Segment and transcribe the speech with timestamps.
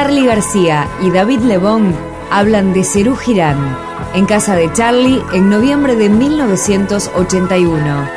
[0.00, 1.94] Charlie García y David Lebón
[2.30, 3.76] hablan de Cerú Girán
[4.14, 8.08] en casa de Charlie en noviembre de 1981.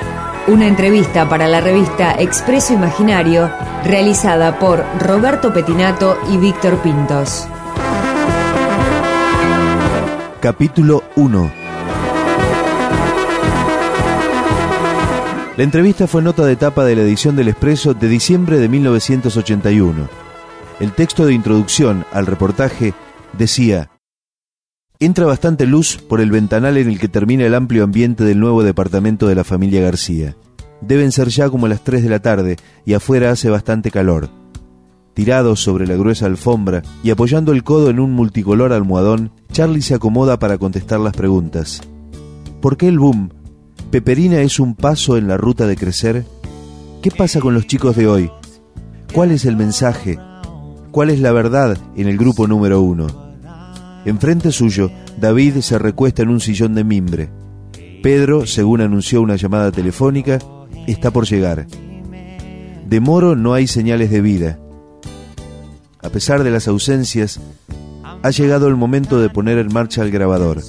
[0.47, 3.51] Una entrevista para la revista Expreso Imaginario
[3.83, 7.49] realizada por Roberto Petinato y Víctor Pintos.
[10.39, 11.51] Capítulo 1
[15.57, 20.22] La entrevista fue nota de etapa de la edición del Expreso de diciembre de 1981.
[20.79, 22.93] El texto de introducción al reportaje
[23.37, 23.91] decía,
[24.99, 28.63] Entra bastante luz por el ventanal en el que termina el amplio ambiente del nuevo
[28.63, 30.35] departamento de la familia García.
[30.81, 34.29] Deben ser ya como las 3 de la tarde y afuera hace bastante calor.
[35.13, 39.93] Tirado sobre la gruesa alfombra y apoyando el codo en un multicolor almohadón, Charlie se
[39.93, 41.81] acomoda para contestar las preguntas.
[42.61, 43.29] ¿Por qué el boom
[43.91, 46.25] ¿Peperina es un paso en la ruta de crecer?
[47.03, 48.31] ¿Qué pasa con los chicos de hoy?
[49.13, 50.17] ¿Cuál es el mensaje?
[50.93, 53.07] ¿Cuál es la verdad en el grupo número uno?
[54.05, 57.31] Enfrente suyo, David se recuesta en un sillón de mimbre.
[58.03, 60.37] Pedro, según anunció una llamada telefónica,
[60.85, 61.65] está por llegar.
[62.87, 64.59] De Moro no hay señales de vida.
[65.99, 67.39] A pesar de las ausencias,
[68.21, 70.61] ha llegado el momento de poner en marcha el grabador.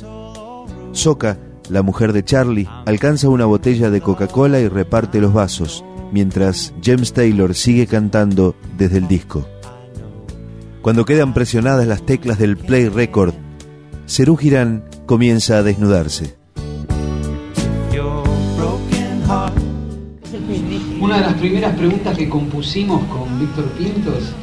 [0.93, 1.37] Soca
[1.69, 7.13] la mujer de Charlie alcanza una botella de Coca-Cola y reparte los vasos, mientras James
[7.13, 9.47] Taylor sigue cantando desde el disco.
[10.85, 13.33] Cuando quedan presionadas las teclas del play record,
[14.05, 16.37] Serú Girán comienza a desnudarse.
[21.01, 24.35] Una de las primeras preguntas que compusimos con Víctor Pintos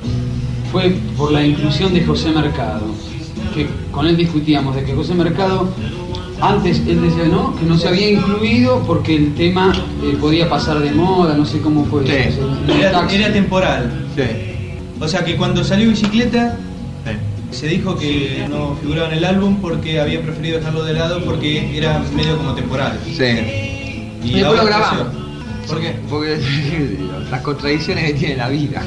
[0.72, 2.88] fue por la inclusión de José Mercado,
[3.54, 5.72] que con él discutíamos de que José Mercado
[6.42, 9.72] antes él decía no, que no se había incluido porque el tema
[10.04, 12.42] eh, podía pasar de moda, no sé cómo fue eso.
[12.68, 14.08] Era, temporal.
[15.02, 16.56] O sea que cuando salió bicicleta
[17.50, 21.76] se dijo que no figuraba en el álbum porque había preferido dejarlo de lado porque
[21.76, 22.98] era medio como temporal.
[23.06, 24.10] Sí.
[24.24, 25.08] Y, ahora lo grabamos.
[25.68, 25.96] ¿Por qué?
[26.10, 26.40] Porque
[27.32, 28.82] las contradicciones que tiene la vida.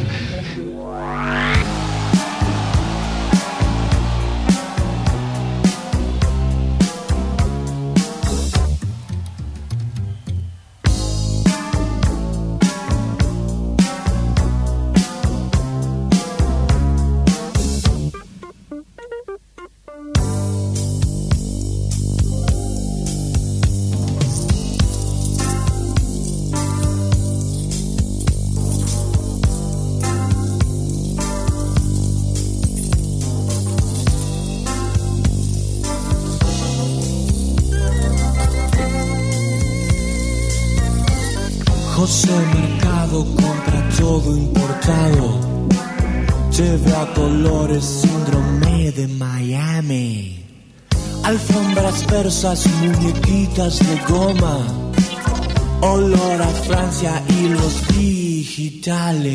[42.05, 45.41] José Mercado compra todo importado.
[46.51, 50.45] Lleve a colores síndrome de Miami.
[51.23, 54.59] Alfombras persas, muñequitas de goma.
[55.81, 59.35] Olor a Francia y los digitales.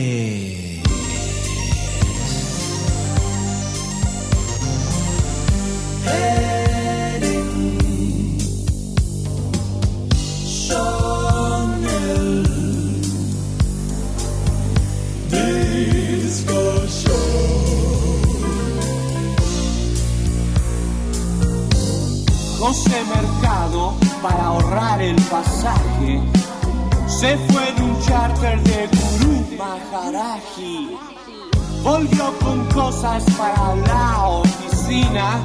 [22.70, 26.22] José Mercado, para ahorrar el pasaje,
[27.08, 30.96] se fue en un charter de Gurú Maharaji.
[31.82, 35.42] Volvió con cosas para la oficina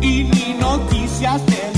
[0.00, 1.73] y ni noticias de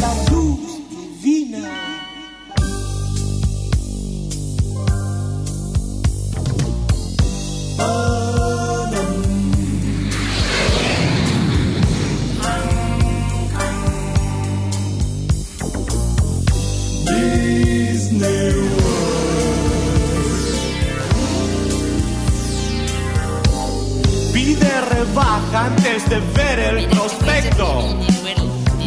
[25.15, 27.97] baja antes de ver el prospecto.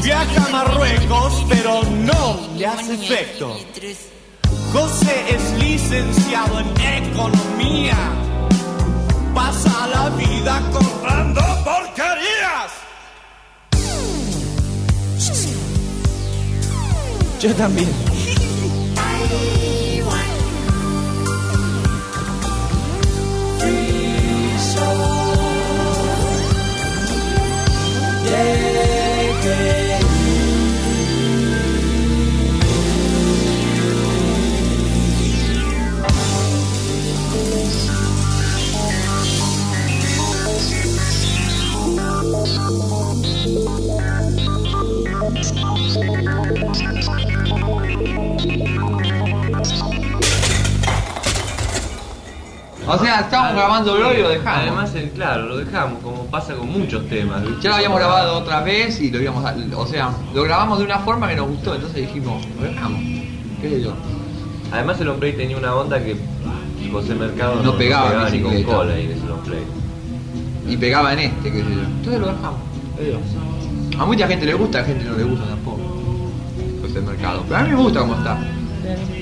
[0.03, 3.57] Viaja a Marruecos, pero no le hace efecto.
[4.71, 7.97] José es licenciado en economía.
[9.33, 12.71] Pasa la vida comprando porquerías.
[17.39, 17.89] Yo también.
[28.31, 28.68] Yeah.
[52.91, 54.61] O sea, estábamos grabándolo y lo dejamos.
[54.61, 57.43] Además, el, claro, lo dejamos, como pasa con muchos temas.
[57.43, 57.61] ¿viste?
[57.61, 60.85] Ya lo habíamos grabado otra vez y lo íbamos a, o sea, lo grabamos de
[60.85, 62.99] una forma que nos gustó, entonces dijimos, lo dejamos.
[63.61, 63.93] ¿Qué sé yo?
[64.71, 66.17] Además, el play tenía una onda que
[66.91, 69.63] José Mercado No pegaba en ni con cola ahí en ese long play.
[70.67, 71.81] Y pegaba en este, qué sé yo.
[71.81, 72.59] Entonces lo dejamos.
[72.97, 74.01] qué sé yo.
[74.01, 75.79] A mucha gente le gusta, a gente no le gusta tampoco.
[76.95, 77.43] El mercado.
[77.47, 78.39] Pero a mí me gusta cómo está.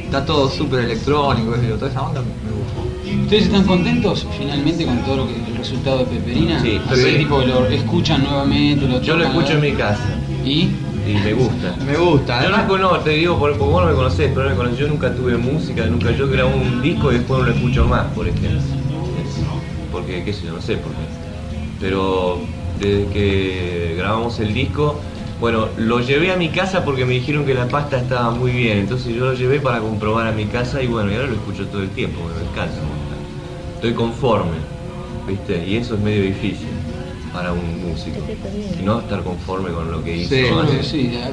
[0.07, 1.51] Está todo súper electrónico.
[1.77, 3.21] Toda esa onda me gustó.
[3.23, 6.61] ¿Ustedes están contentos finalmente con todo lo que el resultado de Peperina?
[6.61, 7.17] Sí, Así sí.
[7.17, 10.07] tipo lo escuchan nuevamente, lo Yo lo escucho en mi casa
[10.45, 10.69] ¿Y?
[11.05, 11.75] y me gusta.
[11.85, 12.41] Me gusta.
[12.43, 14.79] Yo no, conozco, te digo, por- porque vos no me conocés, pero no me conocés.
[14.79, 18.05] Yo nunca tuve música, nunca yo grabo un disco y después no lo escucho más,
[18.13, 18.61] por ejemplo.
[19.91, 20.97] Porque, qué sé yo, no sé por qué.
[21.81, 22.39] Pero
[22.79, 24.99] desde que grabamos el disco,
[25.39, 28.79] bueno, lo llevé a mi casa porque me dijeron que la pasta estaba muy bien.
[28.79, 31.65] Entonces yo lo llevé para comprobar a mi casa y bueno, y ahora lo escucho
[31.67, 32.75] todo el tiempo, me encanta.
[33.75, 34.57] Estoy conforme,
[35.27, 35.63] ¿viste?
[35.67, 36.69] Y eso es medio difícil
[37.31, 38.17] para un músico.
[38.83, 40.29] No estar conforme con lo que hizo.
[40.33, 41.29] Sí, Yo sí, ya-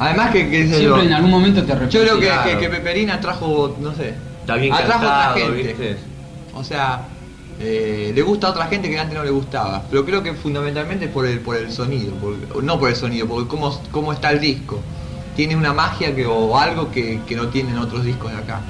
[0.00, 2.00] Además que, yo, siempre en algún momento te yo arrepientes.
[2.02, 2.50] creo que, Claro.
[2.50, 5.62] que, que Peperina trajo, no sé, Está bien atrajo a cantado, otra gente.
[5.68, 5.96] ¿viste?
[6.54, 7.08] O sea,
[7.60, 9.82] eh, le gusta a otra gente que antes no le gustaba.
[9.90, 12.14] Pero creo que fundamentalmente es por el, por el sonido.
[12.14, 14.80] por- no por el sonido, porque cómo, cómo está el disco.
[15.36, 18.60] Tiene una magia que, o algo que, que no tienen otros discos de acá.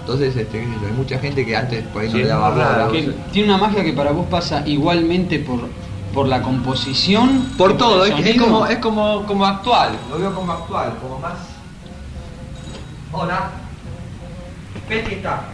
[0.00, 2.88] Entonces, este, hay mucha gente que antes por ahí no Sí, le daba bola.
[2.90, 5.60] Que tiene una magia que para vos pasa igualmente por,
[6.12, 7.46] por la composición.
[7.56, 11.34] Por todo, es, como, es como, como actual, lo veo como actual, como más.
[13.12, 13.50] Hola.
[14.90, 15.44] Está.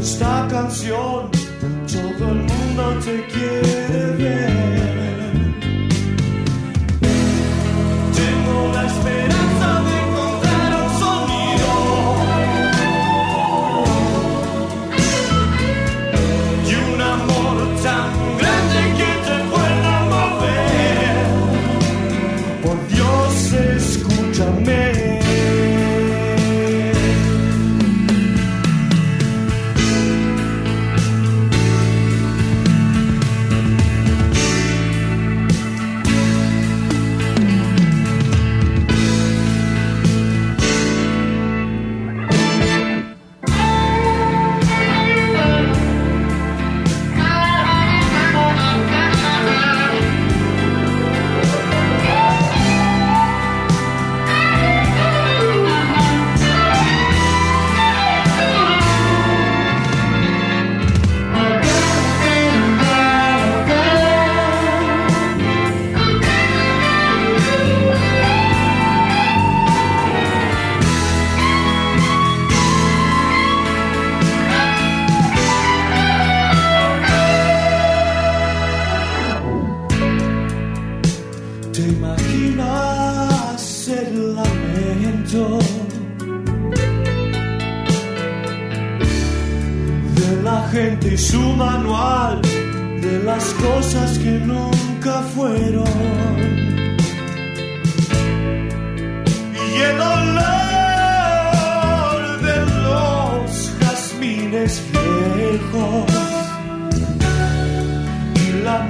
[0.00, 1.30] Esta canción,
[1.86, 3.77] todo el mundo te quiere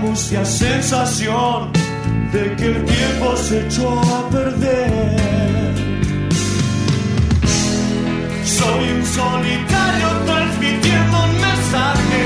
[0.00, 1.72] mustia sensación
[2.32, 5.16] de que el tiempo se echó a perder.
[8.44, 12.24] Soy un solitario transmitiendo un mensaje.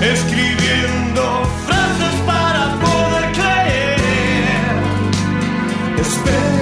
[0.00, 1.22] Escribiendo
[1.66, 4.00] frases para poder creer.
[6.00, 6.59] Esperando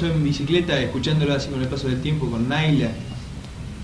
[0.00, 2.88] pasó en bicicleta, escuchándolo así con el paso del tiempo con Naila,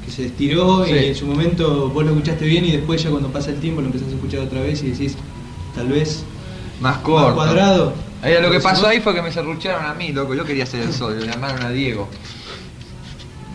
[0.04, 0.92] que se estiró Sí.
[0.92, 3.80] y en su momento vos lo escuchaste bien y después ya cuando pasa el tiempo
[3.82, 5.16] lo empezás a escuchar otra vez y decís,
[5.74, 6.24] tal vez
[6.80, 7.34] Más corto.
[7.34, 7.92] cuadrado.
[8.22, 10.34] Eh, lo que pasó ahí fue que me serrucharon a mí, loco.
[10.34, 12.08] Yo quería ser el sol, le llamaron a Diego.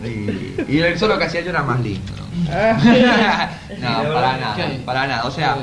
[0.04, 2.22] Y, y el solo que hacía yo era más lindo, ¿no?
[2.44, 5.24] no, para nada, para nada.
[5.24, 5.56] O sea,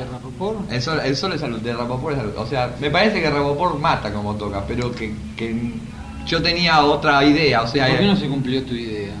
[0.70, 2.34] el sol, el sol es salud, de Rapoport es salud.
[2.36, 5.72] O sea, me parece que Rapoport mata como toca, pero que, que
[6.26, 9.14] yo tenía otra idea, o sea, ¿Por qué no se cumplió tu idea?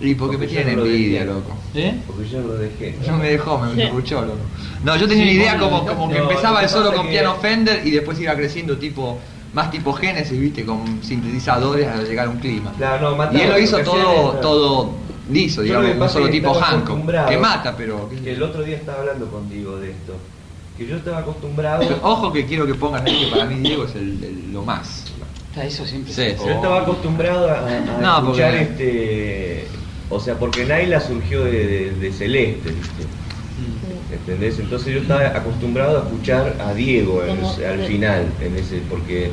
[0.00, 1.54] y porque me Porque yo tiene no envidia, loco.
[1.74, 1.94] ¿Eh?
[2.06, 2.96] Porque yo lo dejé.
[3.06, 4.38] No me dejó, me serruchó, loco.
[4.82, 6.92] No, yo tenía Sí, una idea bueno, como, no, como que no, empezaba el solo
[6.94, 9.18] con que- piano Fender y después iba creciendo tipo
[9.52, 12.72] más tipo Genesis, viste, con sintetizadores al llegar a un clima.
[12.78, 14.90] Claro, no, mataba, Y él lo hizo todo, era- todo
[15.30, 18.08] liso, Yo digamos, un solo tipo Hancock, que mata, pero...
[18.22, 20.14] Que el otro día estaba hablando contigo de esto.
[20.78, 21.82] Que yo estaba acostumbrado.
[22.02, 24.99] ojo que quiero que pongan ahí que para mí Diego es el, el- lo más.
[25.56, 26.44] Eso siempre Sí, se- sí.
[26.46, 29.68] Yo estaba acostumbrado a, a- a No, escuchar porque- este.
[30.08, 33.06] O sea, porque Naila surgió de, de- de Celeste, ¿viste?
[34.10, 34.58] ¿Entendés?
[34.58, 39.32] Entonces yo estaba acostumbrado a escuchar a Diego en- Como al final, en ese, porque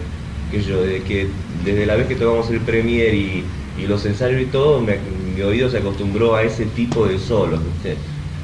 [0.50, 1.34] que yo, desde que
[1.64, 5.42] desde la vez que tocamos el premier y, y los ensayos y todo, me- mi
[5.42, 7.98] oído se acostumbró a ese tipo de solos, ¿viste?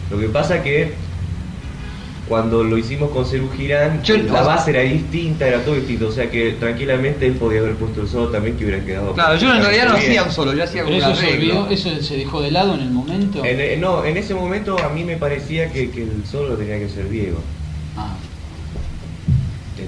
[0.10, 0.98] Lo que pasa que
[2.28, 6.12] cuando lo hicimos con Cerú Girán, Yo- la base era distinta, era todo distinto, o
[6.12, 9.14] sea que tranquilamente él podía haber puesto el solo también que hubiera quedado.
[9.14, 11.60] Claro, yo en realidad no hacía un solo, yo hacía un eso se, arreglo.
[11.64, 13.44] olvidó, eso se dejó de lado en el momento.
[13.44, 16.80] En- en- no, en ese momento a mí me parecía que, que el solo tenía
[16.80, 17.40] que ser Diego.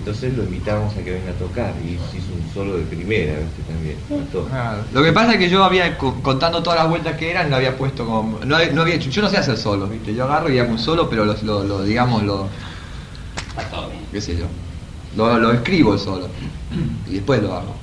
[0.05, 3.63] Entonces lo invitamos a que venga a tocar y hizo un solo de primera, ¿viste?
[3.67, 3.97] También.
[4.93, 7.55] Lo que pasa es que yo había, co- contando todas las vueltas que eran, lo
[7.55, 8.39] había puesto como.
[8.45, 10.13] No, había- no había hecho, yo no sé hacer solos, ¿viste?
[10.13, 12.47] Yo agarro y hago un solo, pero lo, lo- lo- digamos, lo.
[14.12, 14.45] qué sé yo.
[15.17, 16.27] Lo, lo escribo el solo.
[17.09, 17.75] Y después lo hago.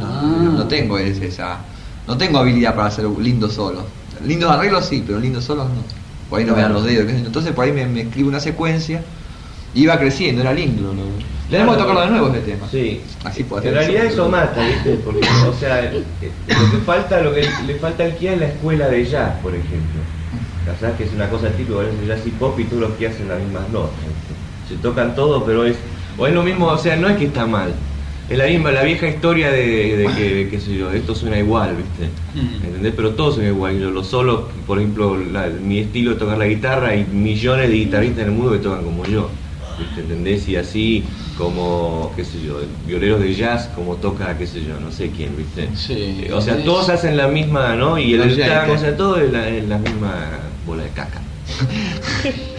[0.00, 0.22] No, Ah.
[0.54, 1.58] no- tengo esa.
[2.06, 3.84] No tengo habilidad para hacer un lindo solo.
[4.24, 5.82] Lindos arreglos sí, pero lindos solos no.
[6.30, 7.10] Por ahí no me dan los dedos.
[7.12, 9.02] Entonces por ahí me, me escribo una secuencia.
[9.76, 10.92] Iba creciendo, era lindo.
[10.92, 11.02] ¿no?
[11.50, 12.66] Tenemos que tocarlo de nuevo este tema.
[12.70, 13.00] Sí.
[13.22, 14.98] Así puede En realidad eso mata, ¿viste?
[15.04, 16.02] Porque, o sea, eh,
[16.48, 19.54] lo que falta, lo que le falta al Kia es la escuela de jazz, por
[19.54, 20.00] ejemplo.
[20.80, 20.96] ¿Sabes?
[20.96, 23.38] Que es una cosa típica, es jazz y pop y todos los que hacen las
[23.38, 23.94] mismas notas.
[24.00, 24.74] ¿viste?
[24.74, 25.76] Se tocan todo, pero es.
[26.18, 27.72] O es lo mismo, o sea, no es que está mal.
[28.28, 31.76] Es la misma, la vieja historia de, de que, qué sé yo, esto suena igual,
[31.76, 32.10] ¿viste?
[32.66, 32.92] ¿Entendés?
[32.96, 33.78] Pero todo suena igual.
[33.78, 37.74] Yo, los solos, por ejemplo, la- mi estilo de tocar la guitarra, hay millones de
[37.76, 39.30] guitarristas en el mundo que tocan como yo.
[39.78, 40.00] ¿Viste?
[40.00, 40.48] ¿Entendés?
[40.48, 41.04] Y así
[41.38, 45.36] como, qué sé yo, violeros de jazz, como toca, qué sé yo, no sé quién,
[45.36, 45.68] ¿viste?
[45.76, 46.24] Sí.
[46.26, 47.98] Eh, O sea, todos hacen la misma, ¿no?
[47.98, 50.14] Y el Los tango, o sea, todo es la, es la misma
[50.66, 51.20] bola de caca.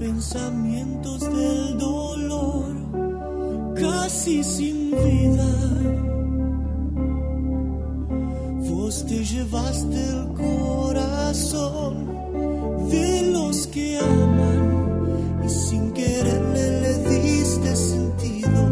[0.00, 2.74] pensamientos del dolor,
[3.78, 5.52] casi sin vida.
[8.70, 12.06] Vos te llevaste el corazón
[12.90, 18.62] de los que aman y sin quererle le diste sentido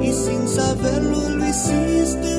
[0.00, 2.35] y sin saberlo lo hiciste.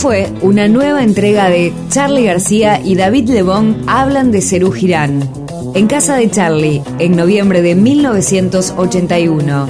[0.00, 5.30] Fue una nueva entrega de Charlie García y David Lebón hablan de Cerú Girán.
[5.74, 9.68] En casa de Charlie, en noviembre de 1981.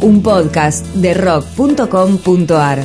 [0.00, 2.84] Un podcast de rock.com.ar.